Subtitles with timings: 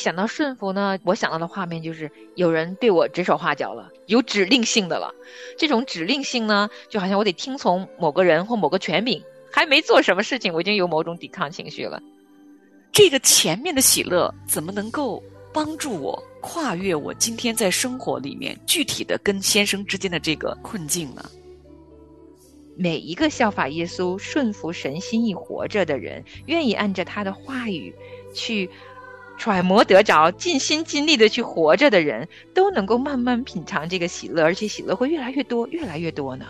[0.00, 5.14] 想到顺服呢，我想到的画面就是有人对我指手画脚了，有指令性的了。
[5.56, 12.02] 这种指令性呢，就好像我得听从某个人或某个权柄，还没做什么事情，我已经有某种抵抗情绪了。
[12.90, 21.22] 这个前面的喜乐怎么能够帮助我跨越我今天在生活里面具体的跟先生之间的这个困境呢？
[22.76, 27.94] 每一个效法耶稣、顺服神心意活着的人，愿意按照他的话语
[28.32, 28.68] 去。
[29.40, 36.44] 揣摩得着，尽心尽力的去活着的人，都能够慢慢品尝这个喜乐，而且喜乐会越来越多，越来越多呢。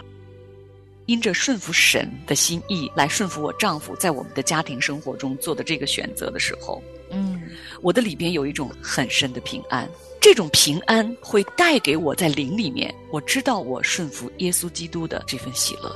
[1.06, 7.40] 因着顺服神的心意来顺服我丈夫，在我们的家庭生活中做的这个选择的时候，嗯，
[7.80, 9.88] 我的里边有一种很深的平安。
[10.20, 15.94] 这种平安会带给我在灵里面，我知道我顺服耶稣基督的这份喜乐。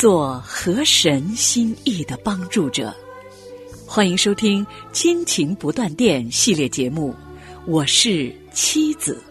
[0.00, 2.90] 做合神心意的帮助者，
[3.86, 7.14] 欢迎收听《亲情不断电》系列节目。
[7.66, 9.22] 我是妻子，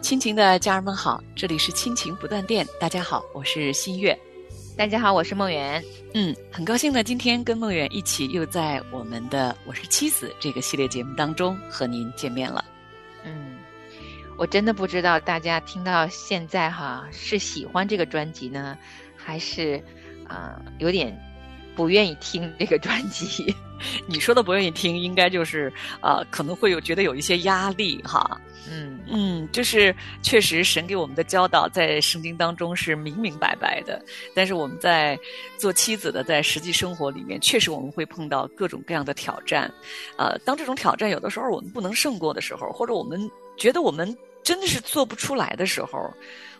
[0.00, 2.64] 亲情的家人们好，这里是亲情不断电。
[2.78, 4.16] 大家好，我是新月。
[4.74, 5.82] 大家好，我是梦圆。
[6.14, 12.64] 嗯，很高兴呢，今天跟梦圆一起又在我们的《我是妻子》这个系列节目当中和您见面了。
[13.22, 13.58] 嗯，
[14.38, 18.76] 我真的不知道大家听到现在哈是喜欢这个专辑呢，
[19.14, 19.80] 还是
[20.26, 21.16] 啊有点
[21.74, 23.54] 不愿意听这个专辑。
[24.06, 28.40] 你说的不愿意听，应该就是啊可能会有觉得有一些压力哈。
[28.70, 34.00] 嗯嗯，就是确实神给我们的教导在圣经当中是明明白白的，
[34.36, 35.18] 但是我们在
[35.58, 39.68] 做妻子的，在实际生活里面，确实我们会碰到各种各样的挑战。
[40.16, 43.28] 呃，当这种挑战有的时候我们不能胜过的时候，或者我们
[43.58, 46.08] 觉得我们真的是做不出来的时候，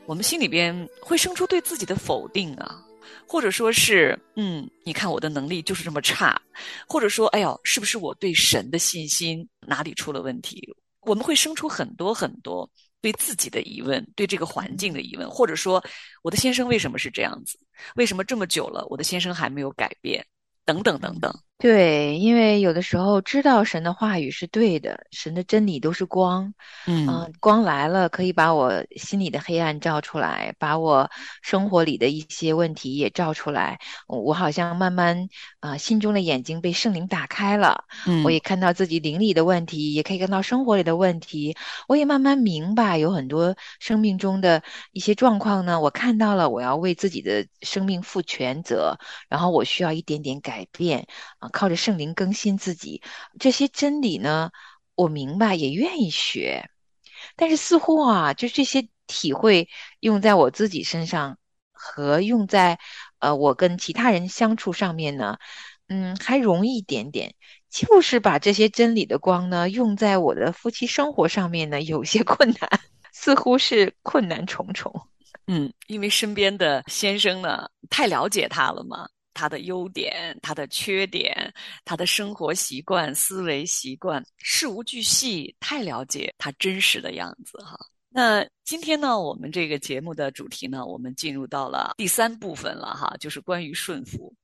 [0.05, 2.83] 我们心里边会生出对自己的否定啊，
[3.27, 6.41] 或者说是嗯，你看我的能力就是这么差，
[6.89, 10.61] 或者说哎呦，是不是我对神的信心哪里出了问题？
[11.01, 12.69] 我们会生出很多很多
[13.01, 15.83] 对自己的疑问，对这个环境的疑问，或者说，
[16.23, 17.59] 我的先生为什么是这样子？
[17.97, 20.25] 为什么这么久了，我的先生还没有改变？
[20.65, 21.37] 等等等等。
[21.63, 26.53] 对，因为有的时候知道神的话语是对的，神的真理都是光，
[26.89, 31.09] 嗯，光来了可以把我心里的黑暗照出来，把我
[31.41, 33.79] 生活里的一些问题也照出来。
[34.09, 35.29] 我好像慢慢
[35.61, 41.57] 啊，心中的眼睛被圣灵打开了，嗯，我也看到自己灵里的问题，也可以看到生活里的问题。
[41.87, 51.07] 我也慢慢明白，有很多生命中的一些状况呢，我看到了，我要为自己的生命负全责，然后我需要一点点改变
[51.39, 51.52] 啊。
[51.53, 53.03] 靠着圣灵更新自己，
[53.39, 54.51] 这些真理呢，
[54.97, 56.69] 我明白也愿意学，
[57.37, 59.69] 但是似乎啊，就这些体会
[60.01, 61.39] 用在我自己身上
[61.71, 62.79] 和用在
[63.21, 65.37] 呃我跟其他人相处上面呢，
[65.89, 67.35] 嗯，还容易一点点。
[67.71, 72.69] 就是把这些真理的光呢，用在我的夫妻生活上面呢，有些困难，
[73.13, 74.93] 似乎是困难重重。
[75.47, 79.09] 嗯，因为身边的先生呢，太了解他了嘛。
[79.35, 81.53] 他的优点，他的缺点，
[81.85, 87.79] 他的生活习惯、思维习惯，事无巨细，太了解他真实的样子哈。
[88.15, 94.35] 那今天呢，我们这个节目的主题呢，我们进入到了第三部分了哈，就是关于顺服。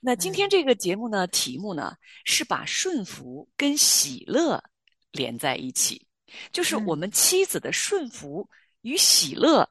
[0.00, 1.94] 那今天这个节目呢，题目呢
[2.24, 4.62] 是把顺服跟喜乐
[5.10, 6.06] 连在一起，
[6.52, 8.48] 就是我们妻子的顺服
[8.82, 9.68] 与喜乐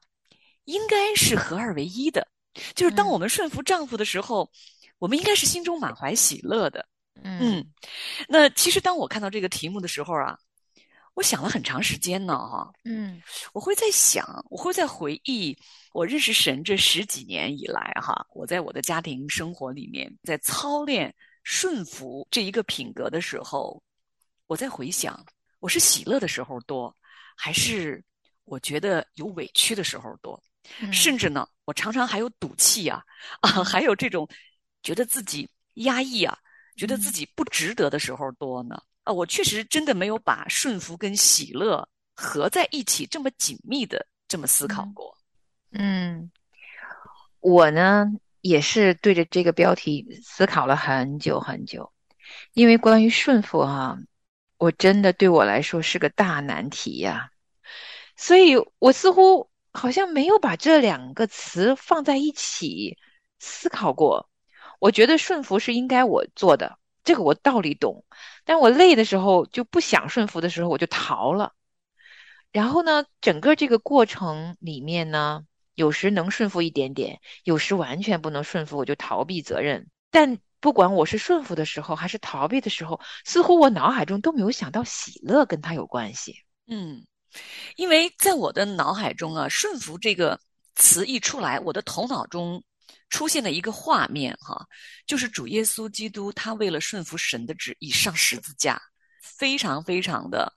[0.64, 2.28] 应该是合二为一的。
[2.74, 4.50] 就是当我们顺服丈夫的时候，
[4.98, 6.86] 我们应该是心中满怀喜乐的。
[7.22, 7.64] 嗯，
[8.28, 10.38] 那其实当我看到这个题目的时候啊，
[11.14, 12.70] 我想了很长时间呢，哈。
[12.84, 13.20] 嗯，
[13.52, 15.56] 我会在想，我会在回忆
[15.92, 21.12] 我认识神这十几年以来，哈，我在我的家庭生活里面，在操练
[21.42, 23.82] 顺服这一个品格的时候，
[24.46, 25.24] 我在回想，
[25.58, 26.94] 我是喜乐的时候多，
[27.36, 28.00] 还是
[28.44, 30.40] 我觉得有委屈的时候多？
[30.92, 33.02] 甚至呢，我常常还有赌气啊，
[33.40, 34.28] 啊，还有这种
[34.82, 36.38] 觉得自己压抑啊，
[36.76, 38.80] 觉得自己不值得的时候多呢。
[39.04, 45.16] 啊，我确实真的没有把顺服跟喜乐合在一起这么紧密的这么思考过。
[45.70, 46.30] 嗯，
[47.40, 48.06] 我呢
[48.42, 51.90] 也是对着这个标题思考了很久很久，
[52.52, 53.98] 因为关于顺服哈，
[54.58, 57.30] 我真的对我来说是个大难题呀，
[58.16, 59.50] 所以我似乎。
[59.78, 62.98] 好像没有把这两个词放在一起
[63.38, 64.28] 思考过。
[64.80, 68.04] 我觉得顺服是应该我做的，这个我道理懂。
[68.44, 71.52] 但我累的时候就不想顺服的时候，我就逃了。
[72.52, 75.44] 然后呢，整个这个过程里面呢，
[75.74, 79.88] 有时能顺服一点点，有时完全不能顺服，我就逃避责任。
[80.10, 86.36] 但不管我是顺服的时候还是逃避的时候，似乎我脑海中都没有想到喜乐跟他有关系。
[86.66, 87.04] 嗯，
[87.76, 90.38] 因为在我的脑海中啊，顺服这个
[90.74, 92.62] 词一出来，我的头脑中
[93.10, 94.66] 出现了一个画面哈，
[95.06, 98.80] 就是主耶稣基督他为了顺服神的旨意上十字架，
[99.22, 100.52] 非常非常的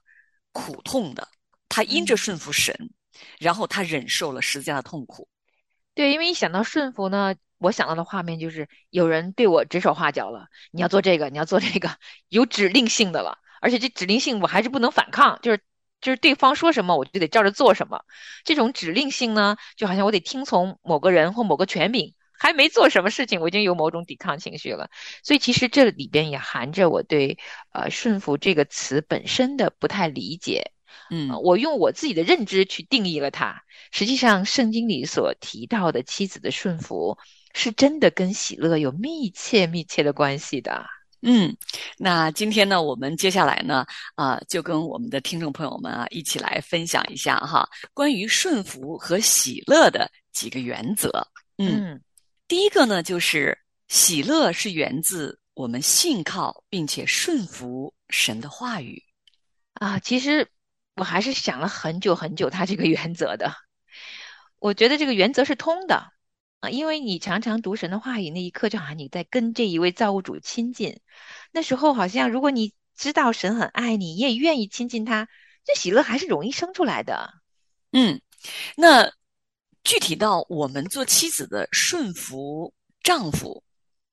[0.52, 1.28] 苦痛的，
[1.68, 2.74] 他因着顺服神，
[3.38, 5.28] 然后他忍受了十字架的痛苦。
[5.94, 7.34] 对，因为一想到顺服呢。
[7.58, 11.96] 我想到的画面就是有人对我指手画脚了，你要做这个，你要做这个，
[12.28, 15.62] 有指令性的了，而且这指令性我还是不能反抗，就是
[16.02, 18.04] 就是对方说什么我就得照着做什么。
[18.44, 24.90] 这种指令性呢，就好像我得听从某个人或某个权柄，还没做什么事情，我已经有某种抵抗情绪了。
[25.22, 27.38] 所以其实这里边也含着我对
[27.72, 30.72] 呃顺服这个词本身的不太理解。
[31.10, 33.62] 嗯，我用我自己的认知去定义了它。
[33.90, 37.16] 实际上，圣经里所提到的妻子的顺服。
[37.54, 40.86] 是真的跟喜乐有密切密切的关系的。
[41.24, 41.56] 嗯，
[41.98, 43.86] 那今天呢，我们接下来呢，
[44.16, 51.24] 啊，就跟我们的听众朋友们啊，一起来分享一下哈，关于顺服和喜乐的几个原则。
[51.58, 52.00] 嗯，
[52.48, 59.00] 第一个呢，就是喜乐是源自我们信靠并且顺服神的话语。
[59.74, 60.48] 啊，其实
[60.96, 63.54] 我还是想了很久很久，他这个原则的，
[64.58, 66.04] 我觉得这个原则是通的。
[66.62, 71.00] 啊，因为你常常读神的话语，那一刻就好像你在跟这一位造物主亲近。
[71.50, 75.28] 那时候好像，如果你知道神很爱你，也愿意亲近他，
[75.64, 77.34] 这喜乐还是容易生出来的。
[77.90, 78.20] 嗯，
[78.76, 79.12] 那
[79.82, 82.72] 具体到我们做妻子的顺服
[83.02, 83.60] 丈夫，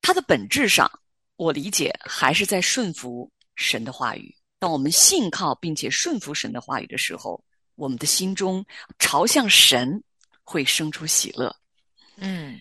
[0.01, 0.92] 他的本质上，
[1.36, 4.36] 我理解还是在顺服神的话语。
[4.57, 7.40] 当我们信靠并且顺服神的话语的时候，
[7.75, 8.66] 我们的心中
[8.98, 10.04] 朝向神
[10.44, 11.56] 会生出喜乐。
[12.21, 12.60] 嗯，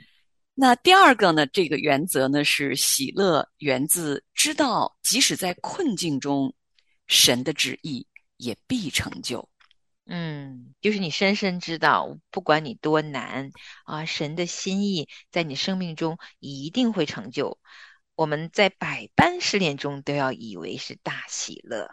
[0.54, 1.46] 那第二个呢？
[1.48, 6.54] 这个原则呢是喜乐源自知道，即使在困境中，
[7.08, 8.06] 神的旨意
[8.36, 9.48] 也必成就。
[10.06, 13.50] 嗯，就是你深深知道，不管你多难
[13.84, 17.58] 啊，神的心意在你生命中一定会成就。
[18.14, 21.88] 我们在百般试炼中都要以为是大喜乐。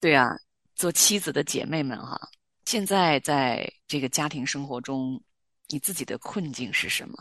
[0.00, 0.30] 对啊，
[0.74, 2.18] 做妻子的姐妹们哈，
[2.64, 5.22] 现在在这个家庭生活中。
[5.68, 7.16] 你自己的困境是什么？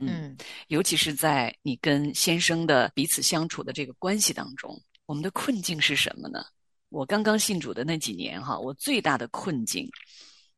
[0.00, 0.36] 嗯，
[0.68, 6.44] 尤其是在你跟先生的彼此相处的这个关系当中，我们的困境是什么呢？
[6.88, 9.90] 我刚刚信主的那几年哈，我最大的困境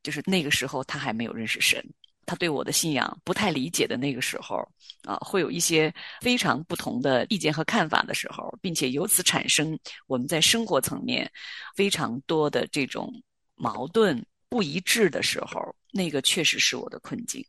[0.03, 1.83] 就是那个时候他还没有认识神，
[2.27, 4.57] 他对我的信仰不太理解的那个时候
[5.05, 9.77] 啊，会有一些非常不同的意见和看法的时候，并且由此产生
[10.07, 11.29] 我们在生活层面
[11.75, 13.11] 非常多的这种
[13.55, 15.75] 矛盾不一致的时候。
[15.93, 17.45] 那个确实是我的困境，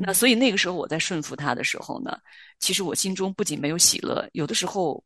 [0.00, 2.18] 那所以那个时候我在顺服他的时候呢，
[2.60, 5.02] 其实我心中不仅没有喜乐，有的时候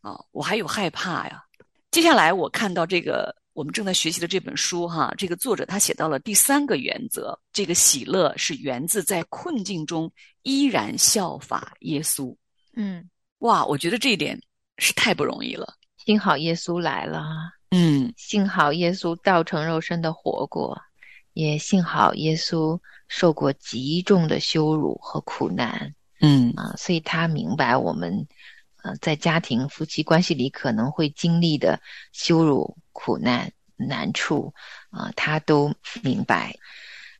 [0.00, 1.42] 啊，我还有害怕呀。
[1.90, 10.10] 接下来我看到这个我们正在学习的这本书哈，这个作者他写到了第三个原则，这个喜乐是源自在困境中
[10.42, 12.36] 依然效法耶稣。
[12.76, 13.08] 嗯，
[13.38, 14.40] 哇，我觉得这一点
[14.76, 15.74] 是太不容易了。
[16.04, 17.24] 幸好耶稣来了，
[17.70, 20.80] 嗯，幸好耶稣道成肉身的活过。
[21.38, 22.76] 也幸好耶稣
[23.06, 28.26] 受过极重的羞辱和苦难，嗯啊，所以他明白我们，
[28.82, 31.80] 呃，在家庭夫妻关系里可能会经历的
[32.10, 34.52] 羞辱、苦难、难处，
[34.90, 36.52] 啊，他都明白。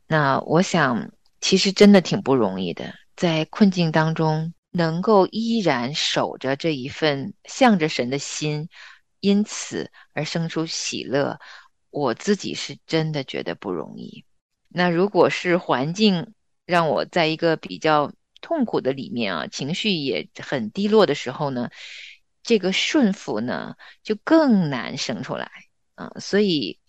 [0.05, 1.09] 那我想，
[1.39, 8.67] 其实真的挺不容易的，在困境当中能够依然守着这一份向着神的心，
[9.21, 11.39] 因此而生出喜乐。
[11.89, 14.25] 我自己是真的觉得不容易。
[14.67, 16.33] 那如果是环境
[16.65, 21.69] 让我在一个比较痛苦的里面啊，情绪也很低落的时候呢，
[22.43, 25.51] 这个顺服呢就更难生出来
[25.95, 26.11] 啊。
[26.19, 26.79] 所以，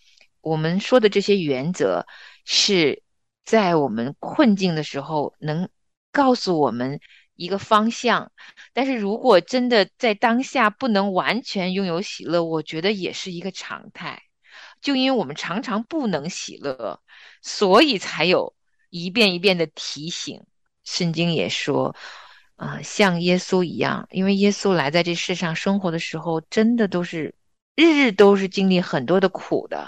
[0.43, 2.07] 我们说的这些原则
[2.45, 3.03] 是
[3.45, 5.69] 在我们困境的时候能
[6.13, 7.01] 告诉我们
[7.35, 8.31] 一个方向。
[8.75, 14.23] 但是如果真的在当下不能完全拥有喜乐，我觉得也是一个常态。
[14.81, 17.01] 就因为我们常常不能喜乐，
[17.43, 18.55] 所以才有
[18.91, 20.43] 一遍一遍的提醒。
[20.85, 21.95] 圣经也说，
[22.57, 27.35] 啊，像耶稣一样，因为耶稣来在这世上生活的时候，真的都是
[27.77, 29.87] 日日都是经历很多的苦的。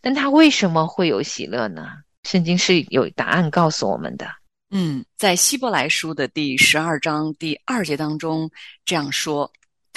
[0.00, 1.88] 但他为什么会有喜乐呢？
[2.22, 4.28] 圣经是有答案告诉我们的。
[4.70, 8.50] 嗯，在希伯来书的第十二章第二节当中
[8.84, 9.50] 这样说：“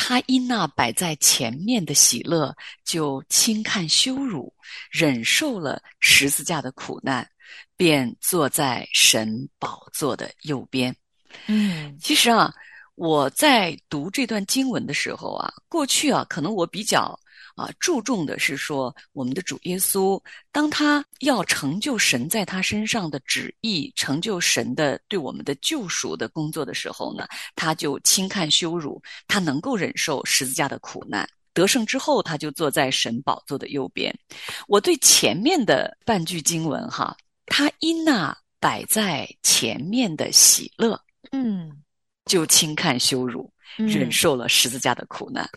[0.03, 2.51] 他因那摆在前面的喜乐，
[2.83, 4.51] 就轻看羞辱，
[4.89, 7.23] 忍受了十字架的苦难，
[7.77, 10.93] 便坐在神宝座的右边。”
[11.45, 12.51] 嗯其实啊，
[12.95, 17.15] 我在读这段经文的时候啊，过去啊，可能我比较
[17.61, 31.27] 啊注重的是说，我们的主耶稣，当他要成就神在他身上的旨意，成就神的对我们的救赎的工作的时候呢，他就轻看羞辱，他能够忍受十字架的苦难。
[31.53, 34.13] 得胜之后，他就坐在神宝座的右边。
[34.67, 37.15] 我对前面的半句经文哈，
[37.45, 40.97] 他因那摆在前面的喜乐，
[41.31, 41.69] 嗯
[42.25, 45.49] 就轻看羞辱，嗯忍受了十字架的苦难。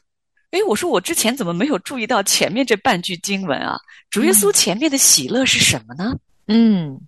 [0.55, 3.77] 诶，我说我之前怎么没有注意到前面这半句经文啊？
[4.09, 6.17] 主耶稣前面的喜乐是什么呢？
[6.47, 7.01] 嗯，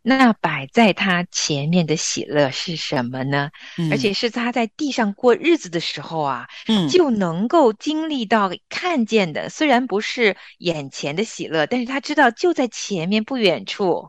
[0.00, 3.50] 那摆在他前面的喜乐是什么呢？
[3.78, 14.08] 嗯而且是他在地上过日子的时候啊，嗯就能够经历到看见的，虽然不是眼前的喜乐，但是他知道就在前面不远处，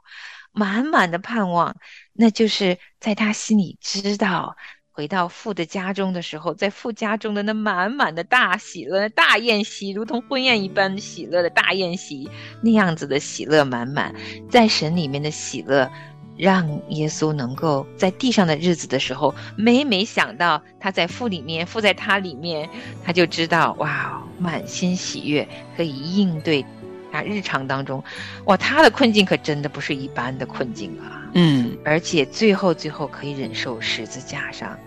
[0.52, 1.76] 满满的盼望，
[2.14, 4.56] 那就是在他心里知道。
[4.96, 12.30] 回到父的家中的时候，在父家中的那满满的大喜乐、大宴席，如同婚宴一般喜乐的大宴席，
[12.62, 14.16] 那样子的喜乐满满，
[14.50, 15.92] 在神里面的喜乐，
[16.38, 22.70] 让耶稣能够在地上的日子的时候，每每想到他在父里面，父在他里面，
[23.04, 26.66] 他就知道哇，满心喜悦，可以应对
[27.16, 28.04] 他日常当中，
[28.46, 34.78] 哇，他的困境可真的不是一般的困境啊，嗯而且最后最后可以忍受十字架上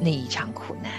[0.00, 0.92] 那一场苦难。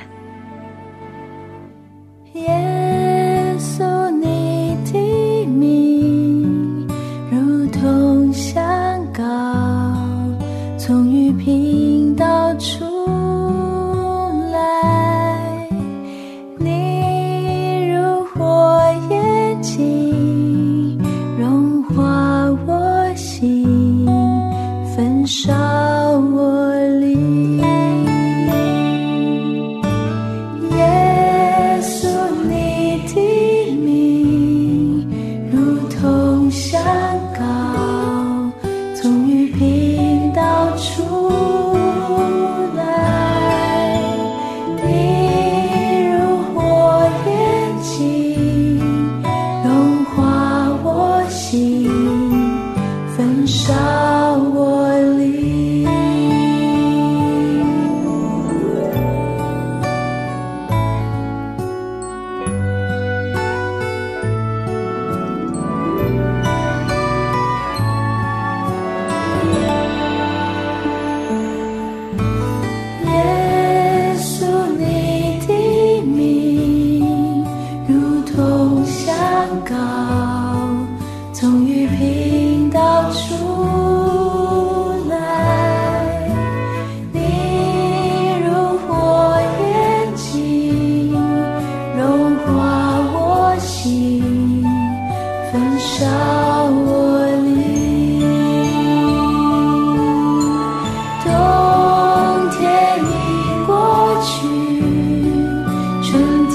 [51.49, 51.89] 心，
[53.15, 53.73] 焚烧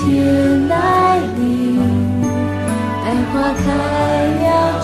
[0.04, 1.78] 天来临，
[3.02, 3.64] 百花开
[4.42, 4.82] 了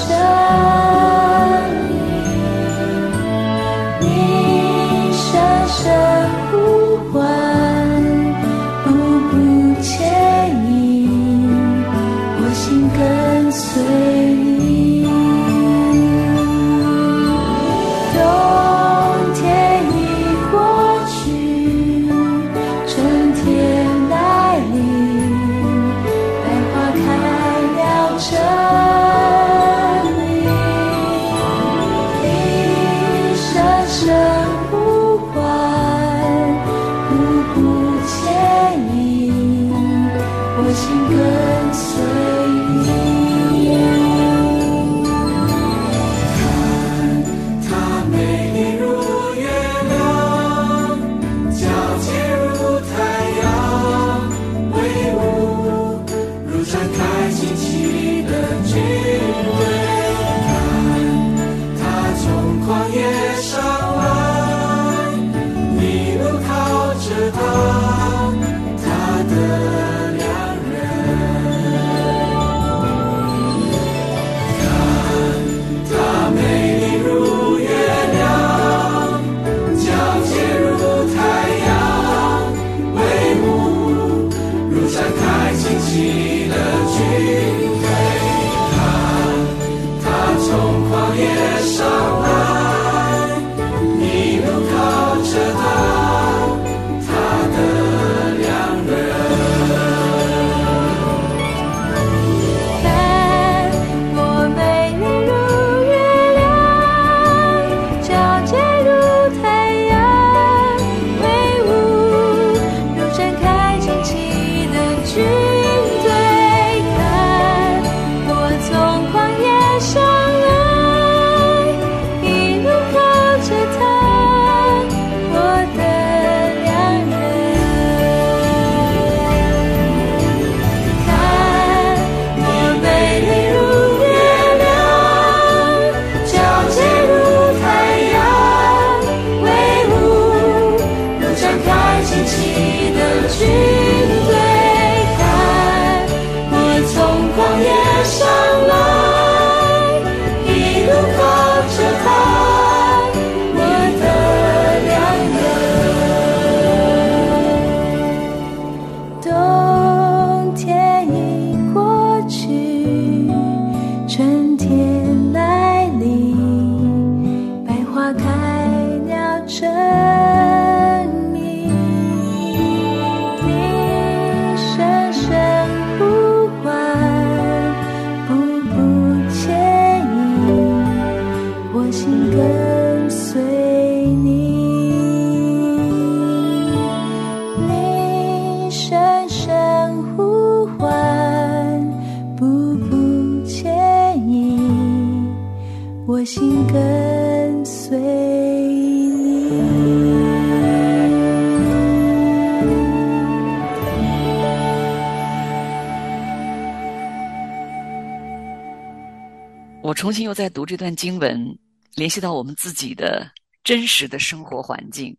[210.38, 211.58] 在读这段经文，
[211.96, 213.28] 联系到我们自己的
[213.64, 215.16] 真实的生活环境，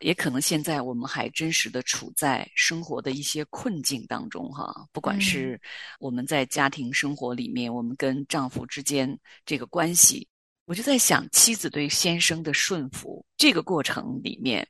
[0.00, 4.88] 也可能现在我们还真实的处在生活的一些困境当中，哈。
[4.90, 5.60] 不管是
[6.00, 10.26] 我们在家庭生活里面，我们跟丈夫之间这个关系，
[10.64, 14.66] 我就在想，妻子对先生的顺服这个过程里面，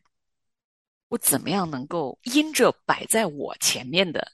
[1.06, 4.26] 我怎么样能够因着摆在我前面的。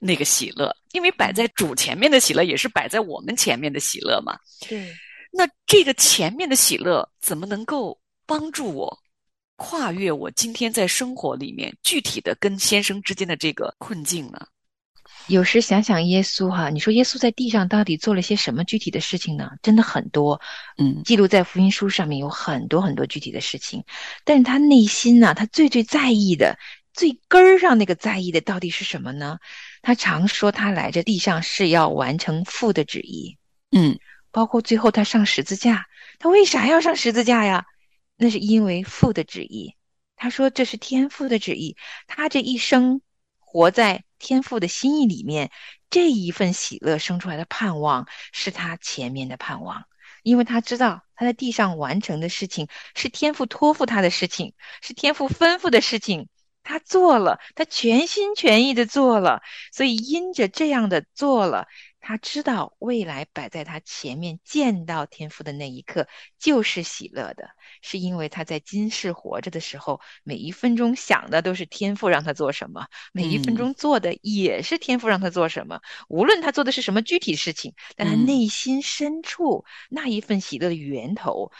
[0.00, 4.38] 那个喜乐，因为摆在主前面的喜乐，也是摆在我们前面的喜乐嘛。
[4.68, 4.94] 对，
[5.32, 8.98] 那这个前面的喜乐，怎么能够帮助我
[9.56, 14.46] 跨越我今天在生活里面具体的跟先生之间的这个困境呢？
[15.26, 19.50] 有时想想耶稣哈，你说耶稣在地上到底做了些什么具体的事情呢？
[19.62, 20.40] 真的很多，
[20.78, 23.84] 嗯，记录在福音书上面有很多很多具体的事情，
[24.24, 26.56] 但是他内心呢，他最最在意的。
[26.94, 29.38] 最根儿上那个在意的到底是什么呢？
[29.88, 33.38] 他常说他来这地上是要完成父的旨意，
[33.70, 33.98] 嗯，
[34.30, 35.86] 包括最后他上十字架，
[36.18, 37.64] 他为啥要上十字架呀？
[38.14, 39.76] 那是因为父的旨意。
[40.14, 41.74] 他说这是天父的旨意，
[42.06, 43.00] 他这一生
[43.38, 45.50] 活在天父的心意里面，
[45.88, 49.86] 这一份喜乐生出来的盼望是他前面的盼望，
[50.22, 56.28] 因为他知道他在地上完成的事情是天父托付他的事情，是天父吩咐的事情。
[56.68, 59.40] 他做了，他全心全意的做了，
[59.72, 61.66] 所以因着这样的做了，
[61.98, 66.06] 他知道未来摆在他前面见到天父的那一刻
[66.38, 67.48] 就是喜乐的，
[67.80, 81.50] 是因为他在今世活着的时候，每一分钟想的都是天父让他做什么，每一分钟做的也是天父让他做什么，无论他做的是什么具体事情，但他内心深处那一份喜乐的源头。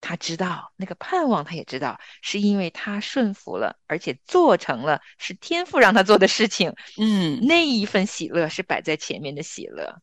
[0.00, 6.74] 他知道那个盼望，他也知道，是因为他顺服了，而且做成了是天赋让他做的事情。
[6.98, 10.00] 嗯，那一份喜乐是摆在前面的喜乐。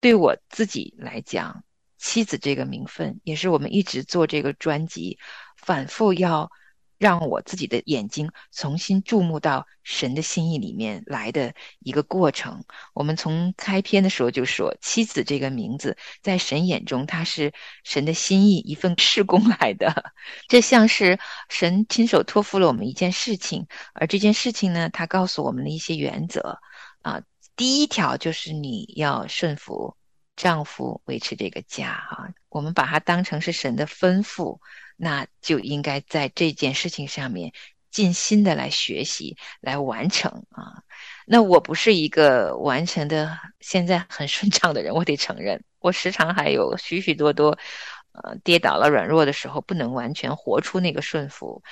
[0.00, 1.64] 对我自己来讲，
[1.98, 5.18] 妻子这个名分，也是我们一直做这个专辑，
[5.56, 6.50] 反复要。
[6.98, 12.64] 让我自己的眼睛重新注目到神的心意里面来的一个过程。
[12.94, 17.52] 我们从开篇的时候就说，妻子这个名字在神眼中，它是
[17.84, 20.12] 神的心意，一份事工来的。
[20.48, 26.58] 这像是神亲手托付了我们一件事情，而这件事情呢，他告诉我们的一些原则
[27.02, 27.22] 啊。
[27.56, 29.96] 第一条就是你要顺服
[30.34, 32.28] 丈夫，维持这个家啊。
[32.48, 34.58] 我们把它当成是神的吩咐。
[34.96, 37.52] 那就应该在这件事情上面
[37.90, 40.82] 尽心的来学习，来完成啊。
[41.26, 47.58] 那我不是一个完成的现在很顺畅的人，我得承认，我时常还有许许多多
[48.12, 51.62] 呃跌倒了、软弱的时候，不能完全活出那个顺服。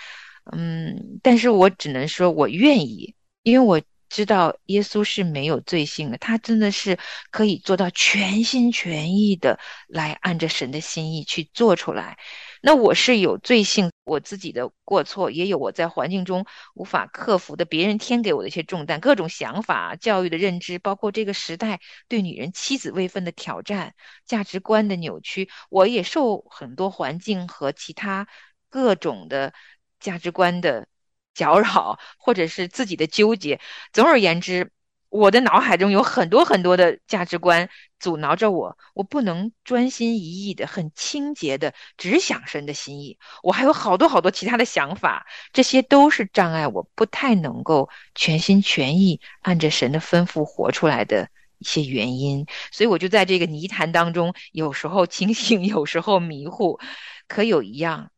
[0.52, 6.98] 嗯，但是我只能说我愿意，因为我知道耶稣是没有罪性的，他真的是
[7.30, 9.58] 可以做到全心全意的
[9.88, 12.18] 来按着神的心意去做出来。
[12.66, 28.28] 那我是有罪性，我自己的过错，也有我在环境中无法克服的，别人添给我的一些重担，各种想法、教育的认知，包括这个时代对女人妻子位分的挑战、价值观的扭曲，我也受很多环境和其他
[28.70, 29.52] 各种的
[30.00, 30.88] 价值观的
[31.34, 33.60] 搅扰，或者是自己的纠结。
[33.92, 34.70] 总而言之。
[35.16, 37.68] 我的脑海中有很多很多的价值观
[38.00, 43.16] 阻挠着我，我不能专心一意的、很清洁的只想神的心意。
[43.40, 52.44] 我还有好多好多其他的想法，这些都是障碍，我不太能够全心全意按着神的吩咐活出来的一些原因。
[52.72, 56.80] 所以我就在这个泥潭当中，有时候清醒， 有时候迷糊。
[57.28, 58.10] 可有一样，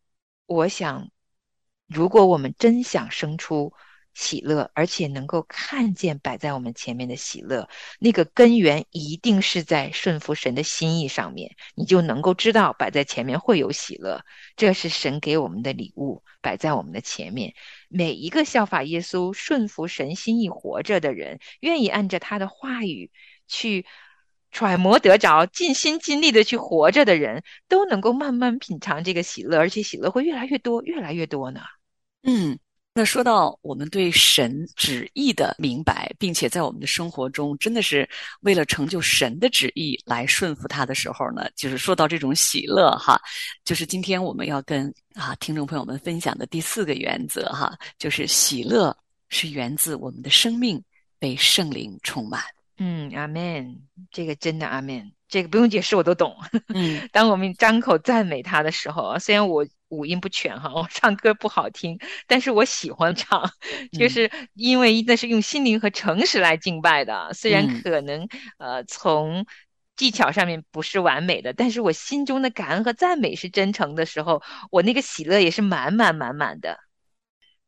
[0.47, 1.11] 我想，
[1.87, 3.75] 如果我们真想生出。
[4.17, 7.69] 喜乐，而且能够看见摆在我们前面的喜乐，
[8.01, 14.25] 那个根源一定是在顺服神的心意上面，你就能够知道摆在前面会有喜乐。
[14.57, 17.53] 这是神给我们的礼物，摆在我们的前面。
[17.91, 23.11] 每一个效法耶稣、顺服神心意活着的人，愿意按照他的话语
[23.47, 23.85] 去
[24.51, 31.61] 揣摩得着、尽心尽力的去活着的人，都能够慢慢品尝这个喜乐，而且喜乐会越来越多、越来越多呢。
[32.23, 32.59] 嗯。
[32.97, 38.09] 那说到我们对神旨意的明白，并且在我们的生活中真的是
[38.41, 43.21] 为了成就神的旨意来顺服他的时候呢，就是说到这种喜乐哈，
[43.67, 48.97] 就是今天我们要跟啊听众朋友们分享的第四个原则哈，就是喜乐
[49.29, 50.83] 是源自我们的生命
[51.19, 52.41] 被圣灵充满。
[52.79, 53.77] 嗯，阿门，
[54.11, 55.13] 这个真的阿门。
[55.29, 56.35] 这个不用解释，我都懂。
[56.73, 63.51] 嗯 当我们张口赞美他的时候啊，虽然我五音不全哈， 我唱歌不好听，但是我喜欢唱，
[63.93, 67.33] 就嗯是因为那是用心灵和诚实来敬拜的。
[67.35, 68.29] 虽然嗯可能
[68.59, 69.47] 呃从
[69.97, 76.79] 技巧上面不是完美的，但是我心中的感恩和赞美是真诚的时候，我那个喜乐也是满满满满的。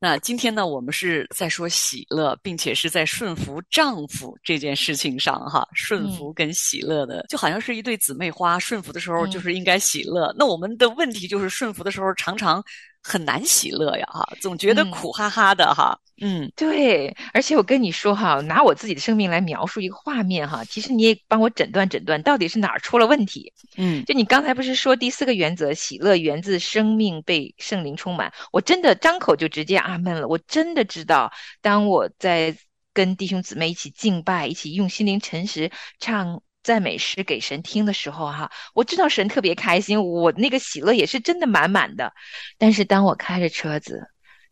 [0.01, 9.31] 那今天呢，我们是在说喜乐，并且是在顺服丈夫这件事情上，哈，顺服跟喜乐的，就好像是一对姊妹花，顺服的时候嗯。
[9.31, 10.33] 就是应该喜乐。
[10.39, 12.63] 那我们的问题就是顺服的时候常常
[13.03, 23.53] 很难喜乐呀，哈，总觉得嗯苦哈哈的，哈，嗯对，而且我跟你说哈，拿我自己的生命来描述一个画面哈，其实你也帮我诊断诊断，到底是哪儿出了问题。
[23.77, 30.29] 嗯就你刚才不是说第四个原则，喜乐源自生命被圣灵充满，我真的张口就直接阿闷了。
[30.29, 31.33] 我真的知道，
[31.63, 32.57] 当我在
[32.93, 42.13] 跟弟兄姊妹一起敬拜，一起用心灵诚实唱赞美诗给神听的时候哈，我知道神特别开心，我那个喜乐也是真的满满的。
[42.59, 44.07] 但是当我开着车子，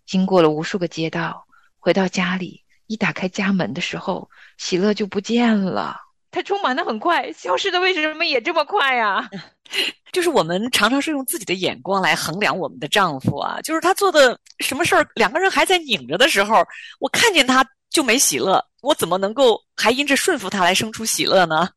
[0.07, 1.47] 经过了无数个街道，
[1.79, 6.01] 回到家里，一打开家门的时候，喜乐就不见了。
[6.31, 9.29] 它充满的很快，消失的为什么也这么快呀、
[10.13, 16.63] 就是我们常常是用自己的眼光来衡量我们的丈夫啊，就是他做的什么事儿，两个人还在拧着的时候，
[17.01, 21.69] 我看见他就没喜乐，我怎么能够还因着顺服他来生出喜乐呢？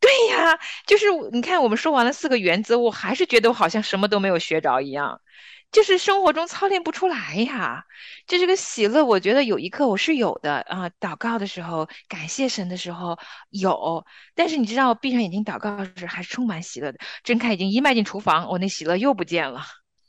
[0.00, 5.20] 对呀，就是你看，我们说完了四个原则，我还是觉得我好像什么都没有学着一样，
[5.72, 7.84] 就是生活中操练不出来呀。
[8.26, 13.18] 就这个喜乐，我觉得有一刻我是有的啊，祷告的时候，感谢神的时候
[13.50, 19.62] 有，但是你知道，闭上眼睛祷告的时候还是充满喜乐的，睁开眼睛一迈进厨房，我那喜乐又不见了。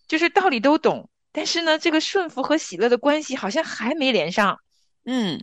[0.07, 4.59] 就是道理都懂，但是呢，这个顺服和喜乐的关系好像还没连上。
[5.05, 5.39] 嗯，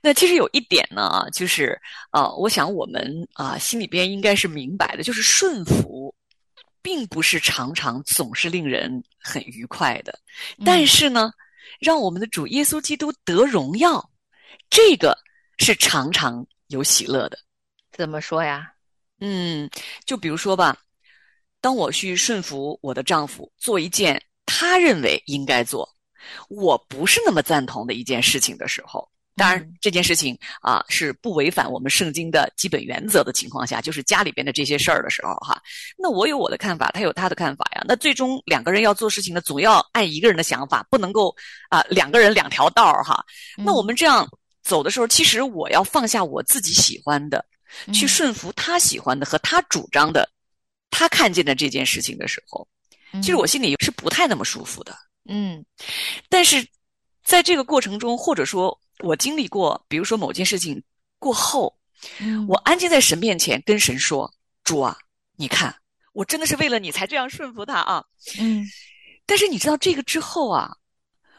[0.00, 6.12] 那其实有一点呢，啊，就是啊、我想我们啊、心里边应该是明白的，就是顺服，
[6.82, 10.18] 并不是常常总是令人很愉快的，
[10.64, 11.30] 但嗯是呢，
[11.78, 14.10] 让我们的主耶稣基督得荣耀，
[14.68, 15.16] 这个
[15.58, 17.38] 是常常有喜乐的。
[17.92, 18.72] 怎么说呀？
[19.20, 19.70] 嗯，
[20.04, 20.76] 就比如说吧，
[21.60, 25.88] 当我去顺服我的丈夫做一件他认为应该做，
[26.48, 35.60] 我不是那么赞同的一件事情的时候，当然嗯这件事情啊是不违反我们圣经的基本原则的情况下，就是家里边的这些事儿的时候哈，
[35.96, 37.84] 那我有我的看法，他有他的看法呀。
[37.86, 41.34] 那最终两个人要做事情呢，总要按一个人的想法，不能够
[41.68, 43.24] 啊两个人两条道儿哈。
[43.56, 44.28] 那我嗯们这样
[44.62, 47.44] 走的时候，其实我要放下我自己喜欢的。
[47.92, 50.28] 去嗯顺服他喜欢的和他主张的，
[50.90, 52.64] 他看见的这件事情的时候，
[53.14, 54.96] 其实我心里是不太那么舒服的。
[55.26, 55.64] 嗯
[56.28, 56.66] 但是
[57.22, 60.82] 在这个过程中，或者说我经历过，比如说某件事情
[61.18, 61.74] 过后，
[62.20, 64.32] 嗯我安静在神面前跟神说
[64.62, 64.96] ：“主啊，
[65.36, 65.74] 你看，
[66.12, 68.04] 我真的是为了你才这样顺服他啊。
[68.38, 68.64] 嗯”
[69.26, 70.76] 但是你知道这个之后啊，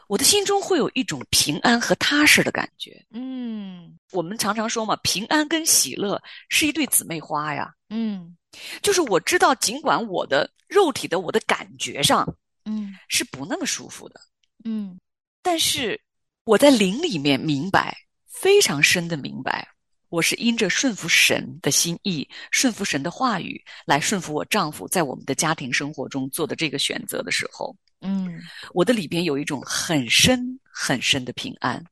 [0.08, 3.00] 我的心中会有一种平安和踏实的感觉。
[3.12, 7.72] 嗯我们常常说嘛，平安跟喜乐是一对姊妹花呀。
[7.90, 8.36] 嗯
[8.82, 12.26] 就是我知道，尽管我的肉体的我的感觉上
[12.66, 12.94] 嗯。
[13.08, 14.20] 是不那么舒服的，
[14.64, 15.00] 嗯。
[15.42, 15.98] 但是
[16.44, 19.66] 我在灵里面明白，非常深的明白，
[20.08, 28.40] 我是因着顺服神的心意，顺服神的话语，来顺服我丈夫在我们的家庭生活中做的这个选择的时候，嗯。
[28.74, 31.82] 我的里边有一种很深很深的平安。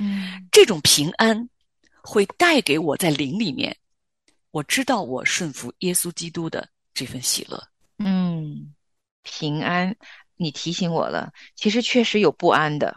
[0.00, 0.48] 嗯。
[0.50, 1.48] 这种平安
[2.02, 3.76] 会带给我在灵里面，
[4.50, 7.62] 我知道我顺服耶稣基督的这份喜乐。
[7.98, 8.74] 嗯，
[9.22, 9.94] 平安，
[10.36, 12.96] 你提醒我了，其实确实有不安的，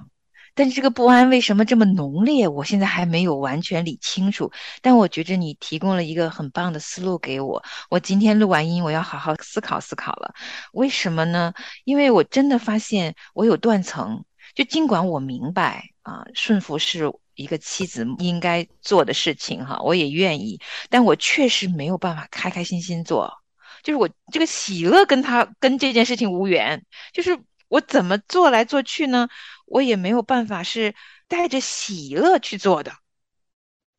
[0.54, 4.52] 但是这个不安为什么这么浓烈，我现在还没有完全理清楚。
[4.82, 10.34] 但我觉着你提供了一个很棒的思路给我，我今天录完音，我要好好思考思考了。
[10.72, 11.54] 为什么呢？
[11.84, 14.24] 因为我真的发现我有断层，
[14.56, 23.45] 就尽管我明白啊，顺服是一个妻子应该做的事情哈，我也愿意，但我确实没有办法开开心心做。
[23.86, 29.30] 就是我这个喜乐跟他跟这件事情无缘，就是我怎么做来做去呢？
[29.68, 30.96] 我也没有办法是
[31.28, 32.92] 带着喜乐去做的。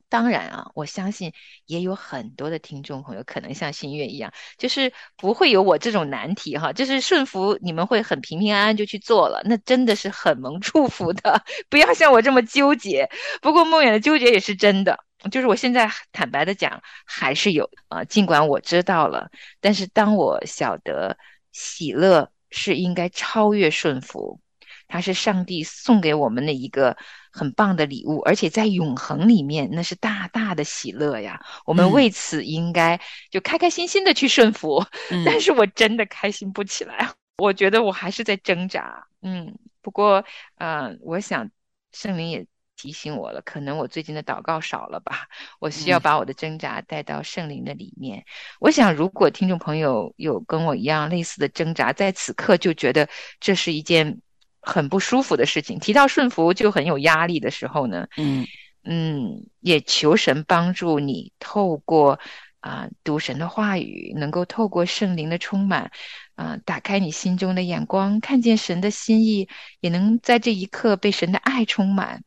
[0.09, 1.33] 当然啊，我相信
[1.67, 11.43] 也有很多的听众朋友可能像新月一样，就是不会有我这种难题哈，就是顺服你们会很平平安安就去做了，那真的是很蒙祝福的。
[11.69, 13.09] 不要像我这么纠结。
[13.43, 14.99] 不过梦远的纠结也是真的，
[15.31, 19.29] 就是我现在坦白的讲，还是有啊、尽管我知道了，
[19.61, 21.17] 但是当我晓得
[21.53, 24.41] 喜乐是应该超越顺服，
[24.89, 26.97] 它是上帝送给我们的一个
[27.33, 31.41] 很棒的礼物，而且在永恒里面那是大大的喜乐呀。
[31.65, 34.85] 我们为此应该就开开心心的去顺服。
[35.25, 39.07] 但是我真的开心不起来，我觉得我还是在挣扎。
[39.23, 40.25] 嗯，不过
[40.57, 41.51] 呃，我想
[41.93, 42.47] 圣灵也。
[42.79, 45.27] 提醒我了，可能我最近的祷告少了吧？
[45.61, 48.23] 我需要把我的挣扎带到圣灵的里面。
[48.61, 53.09] 我想，如果听众朋友有跟我一样类似的挣扎，在此刻就觉得
[53.41, 54.21] 这是一件
[54.67, 58.45] 很不舒服的事情，提到顺服就很有压力的时候呢，嗯
[58.83, 62.19] 嗯，也求神帮助你，透过
[62.61, 65.91] 啊读神的话语，能够透过圣灵的充满，
[66.35, 69.49] 啊打开你心中的眼光，看见神的心意，
[69.81, 72.23] 也能在这一刻被神的爱充满。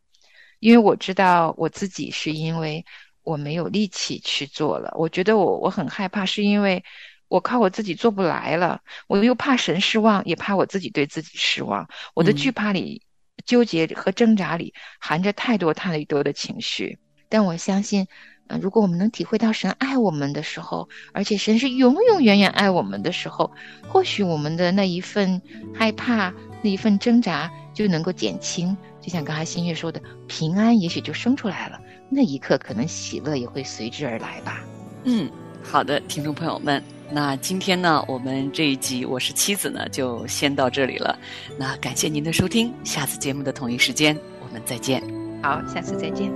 [0.60, 2.84] 因为我知道我自己是因为
[3.24, 6.84] 我没有力气去做了，我觉得我我很害怕，是因为
[7.30, 11.88] 我靠我自己做不来了，我又怕神失望，也怕我自己对自己失望。
[12.14, 13.04] 我的惧怕里、
[13.46, 16.98] 纠结和挣扎里含着太多太多的情绪。
[17.30, 18.08] 但我相信，
[18.48, 23.52] 嗯，如果我们能体会到神爱我们的时候，而且神是永永远远爱我们的时候，
[23.88, 25.40] 或许我们的那一份
[25.74, 28.76] 害怕、那一份挣扎就能够减轻。
[29.00, 34.62] 就像刚才新月说的，平安也许就生出来了，那一刻可能喜乐也会随之而来吧。
[35.04, 35.32] 嗯，
[35.64, 41.18] 好的，听众朋友们，那今天呢，我们这一集我是妻子呢，就先到这里了。
[41.58, 45.02] 那感谢您的收听，下次节目的同一时间我们再见。
[45.42, 46.32] 好，下次再见。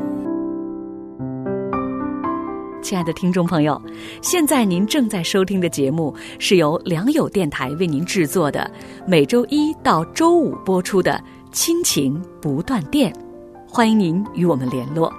[2.81, 3.79] 亲爱的听众朋友，
[4.21, 8.69] 现在您正在收听的节目是由良友电台为您制作的，
[9.07, 11.23] 每周一到周五播出的。
[11.51, 13.13] 亲情不断电，
[13.69, 15.13] 欢迎您与我们联络。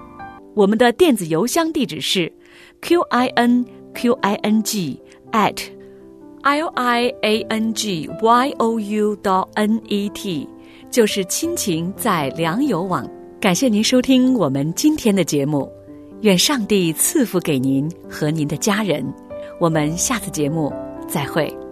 [0.53, 2.33] 我们的电子邮箱地址是
[2.81, 3.65] q i n
[3.95, 5.01] q i n g
[5.35, 5.61] at
[6.43, 10.49] l i a n g y o u dot n e t，
[10.91, 13.05] 就是亲情在粮油网。
[13.41, 15.69] 感谢您收听我们今天的节目，
[16.21, 19.05] 愿上帝赐福给您和您的家人。
[19.59, 20.73] 我们下次节目
[21.09, 21.64] 再会。